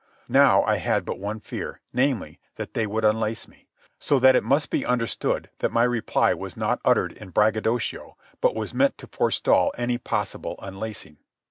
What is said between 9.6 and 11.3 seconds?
any possible unlacing.